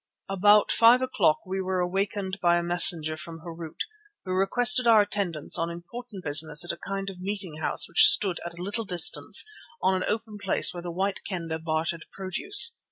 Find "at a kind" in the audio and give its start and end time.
6.65-7.07